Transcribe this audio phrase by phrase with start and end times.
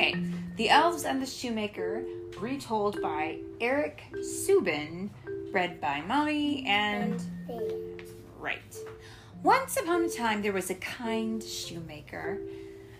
[0.00, 0.16] Okay,
[0.56, 2.02] The Elves and the Shoemaker,
[2.38, 5.10] retold by Eric Suben,
[5.52, 7.22] read by Mommy and.
[8.38, 8.74] Right.
[9.42, 12.38] Once upon a time, there was a kind shoemaker.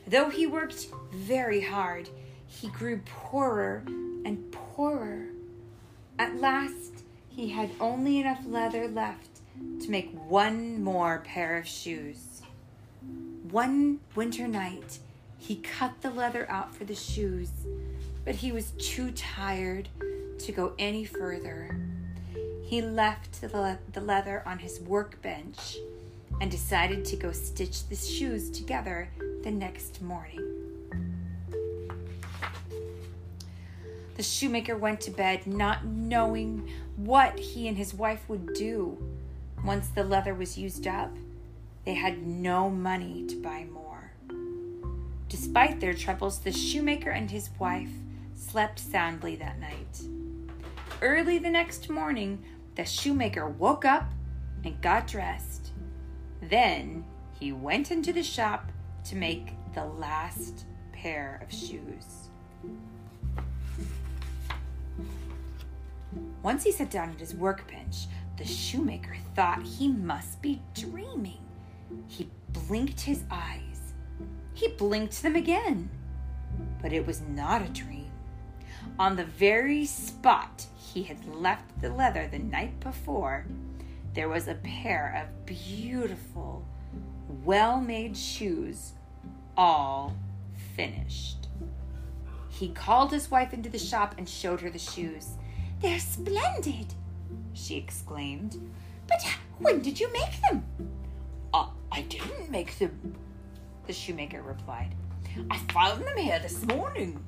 [0.09, 2.10] Though he worked very hard,
[2.46, 3.82] he grew poorer
[4.27, 5.28] and poorer.
[6.19, 9.41] At last, he had only enough leather left
[9.80, 12.42] to make one more pair of shoes.
[13.51, 14.98] One winter night,
[15.40, 17.50] he cut the leather out for the shoes,
[18.26, 19.88] but he was too tired
[20.38, 21.80] to go any further.
[22.62, 25.78] He left the, leather on his workbench
[26.42, 29.08] and decided to go stitch the shoes together
[29.42, 30.46] the next morning.
[34.16, 38.98] The shoemaker went to bed not knowing what he and his wife would do
[39.64, 41.16] once the leather was used up.
[41.86, 43.89] They had no money to buy more.
[45.41, 47.88] Despite their troubles, the shoemaker and his wife
[48.34, 50.02] slept soundly that night.
[51.00, 54.05] Early the next morning, the shoemaker woke up
[54.64, 55.70] and got dressed.
[56.42, 57.06] Then
[57.38, 58.70] he went into the shop
[59.05, 62.28] to make the last pair of shoes.
[66.42, 71.41] Once he sat down at his workbench, the shoemaker thought he must be dreaming.
[72.08, 73.69] He blinked his eyes.
[74.55, 75.91] He blinked them again.
[76.83, 78.11] But it was not a dream.
[78.98, 83.47] On the very spot he had left the leather the night before,
[84.15, 86.67] there was a pair of beautiful,
[87.45, 88.93] well made shoes,
[89.56, 90.17] all
[90.75, 91.48] finished.
[92.48, 95.28] He called his wife into the shop and showed her the shoes.
[95.81, 96.93] They're splendid,
[97.55, 98.61] she exclaimed.
[99.06, 99.25] But
[99.59, 100.65] when did you make them?
[101.55, 103.15] Uh, I didn't make them,
[103.86, 104.95] the shoemaker replied.
[105.50, 107.23] I found them here this morning.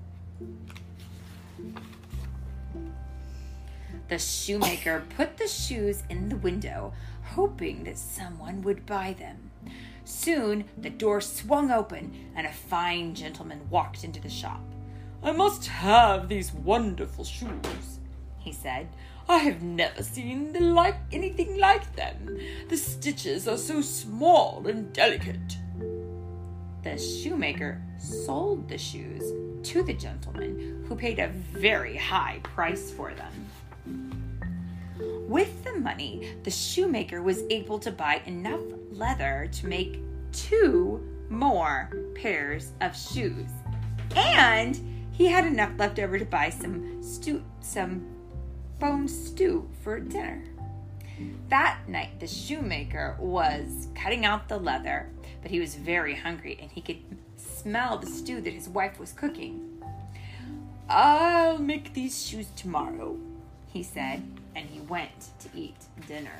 [4.09, 9.50] The shoemaker put the shoes in the window, hoping that someone would buy them.
[10.04, 14.60] Soon the door swung open and a fine gentleman walked into the shop.
[15.22, 18.00] I must have these wonderful shoes,
[18.38, 18.88] he said.
[19.28, 22.38] I have never seen the like anything like them.
[22.69, 25.56] The stitches are so small and delicate.
[26.82, 29.22] The shoemaker sold the shoes
[29.69, 34.20] to the gentleman, who paid a very high price for them.
[35.28, 38.60] With the money, the shoemaker was able to buy enough
[38.91, 40.00] leather to make
[40.32, 41.00] two
[41.31, 43.49] more pairs of shoes.
[44.16, 44.78] And
[45.12, 48.06] he had enough left over to buy some stew, some
[48.78, 50.43] bone stew for dinner.
[51.49, 55.10] That night, the shoemaker was cutting out the leather,
[55.42, 57.03] but he was very hungry and he could
[57.36, 59.82] smell the stew that his wife was cooking.
[60.88, 63.19] I'll make these shoes tomorrow,
[63.72, 64.22] he said,
[64.54, 65.76] and he went to eat
[66.06, 66.38] dinner.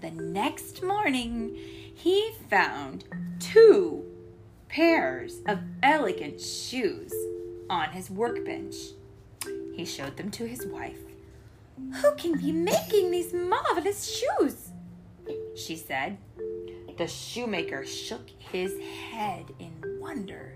[0.00, 1.54] The next morning,
[1.94, 3.04] he found
[3.40, 4.04] two
[4.68, 7.12] pairs of elegant shoes
[7.68, 8.76] on his workbench.
[9.74, 10.98] He showed them to his wife.
[12.02, 14.70] Who can be making these marvelous shoes?
[15.56, 16.18] She said.
[16.98, 18.76] The shoemaker shook his
[19.12, 20.54] head in wonder.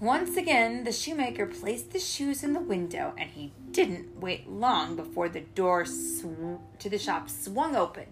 [0.00, 4.94] Once again, the shoemaker placed the shoes in the window, and he didn't wait long
[4.94, 8.04] before the door sw- to the shop swung open.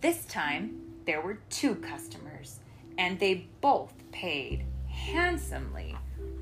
[0.00, 2.60] This time, there were two customers,
[2.96, 5.94] and they both paid handsomely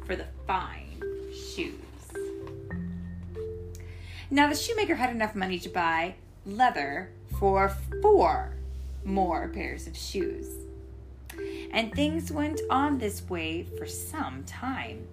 [0.05, 1.03] for the fine
[1.35, 1.75] shoes.
[4.31, 7.11] Now, the shoemaker had enough money to buy leather
[7.41, 8.57] for four
[9.07, 10.49] more pairs of shoes.
[11.73, 15.07] And things went on this way for some time.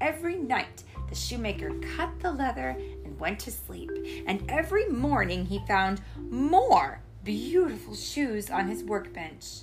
[0.00, 3.90] Every night, the shoemaker cut the leather and went to sleep.
[4.26, 9.62] And every morning, he found more beautiful shoes on his workbench.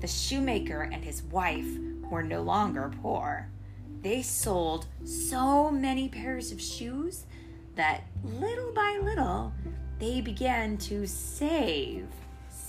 [0.00, 1.68] The shoemaker and his wife
[2.10, 3.48] were no longer poor.
[4.02, 7.24] They sold so many pairs of shoes
[7.74, 9.52] that little by little
[9.98, 12.06] they began to save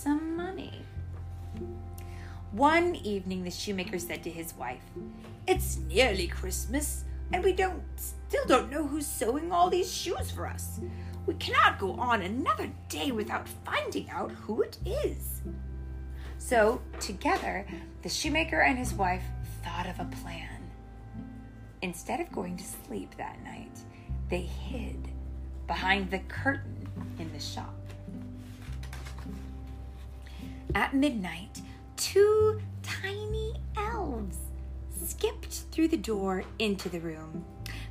[0.08, 0.72] some money.
[2.52, 4.80] One evening, the shoemaker said to his wife,
[5.46, 10.46] It's nearly Christmas, and we don't still don't know who's sewing all these shoes for
[10.46, 10.80] us.
[11.26, 15.42] We cannot go on another day without finding out who it is.
[16.38, 17.66] So, together,
[18.00, 19.24] the shoemaker and his wife
[19.62, 20.70] thought of a plan.
[21.82, 23.78] Instead of going to sleep that night,
[24.30, 25.10] they hid
[25.66, 26.88] behind the curtain
[27.18, 27.74] in the shop.
[30.74, 31.62] At midnight,
[31.96, 34.38] two tiny elves
[35.04, 37.44] skipped through the door into the room.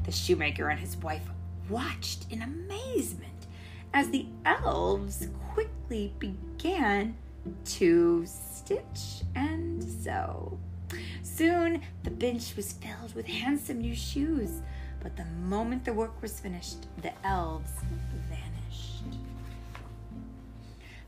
[0.05, 1.27] The shoemaker and his wife
[1.69, 3.47] watched in amazement
[3.93, 7.15] as the elves quickly began
[7.65, 10.59] to stitch and sew.
[11.23, 14.61] Soon the bench was filled with handsome new shoes,
[15.01, 17.71] but the moment the work was finished, the elves.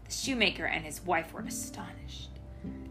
[0.10, 2.32] The shoemaker and his wife were astonished.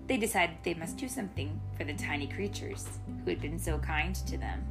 [0.07, 2.87] They decided they must do something for the tiny creatures
[3.25, 4.65] who had been so kind to them.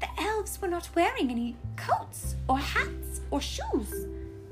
[0.00, 4.06] The elves were not wearing any coats or hats or shoes,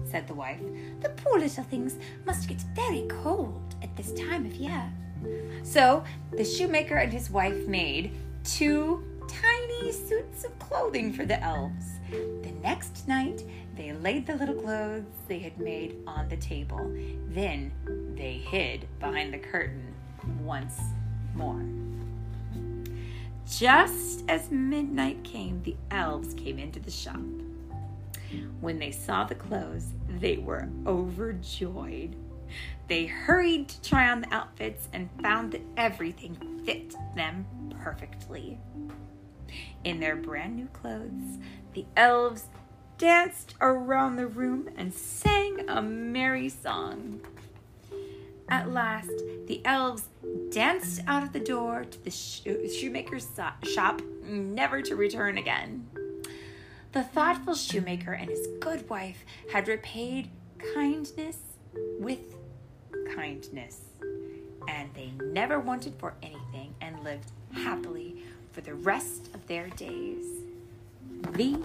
[0.04, 0.60] said the wife.
[1.00, 1.96] The poor little things
[2.26, 4.84] must get very cold at this time of year.
[5.62, 8.12] So the shoemaker and his wife made
[8.44, 11.86] two tiny suits of clothing for the elves.
[12.10, 13.44] The next night,
[14.02, 16.90] laid the little clothes they had made on the table.
[17.28, 17.72] Then
[18.16, 19.94] they hid behind the curtain
[20.42, 20.80] once
[21.34, 21.62] more.
[23.46, 27.20] Just as midnight came, the elves came into the shop.
[28.60, 32.16] When they saw the clothes, they were overjoyed.
[32.88, 37.46] They hurried to try on the outfits and found that everything fit them
[37.82, 38.58] perfectly.
[39.84, 41.38] In their brand new clothes,
[41.74, 42.46] the elves
[43.00, 47.18] danced around the room and sang a merry song.
[48.46, 49.10] At last,
[49.46, 50.04] the elves
[50.50, 53.26] danced out of the door to the shoemaker's
[53.62, 55.88] shop, never to return again.
[56.92, 60.28] The thoughtful shoemaker and his good wife had repaid
[60.74, 61.38] kindness
[61.98, 62.34] with
[63.16, 63.80] kindness,
[64.68, 70.26] and they never wanted for anything and lived happily for the rest of their days.
[71.32, 71.64] The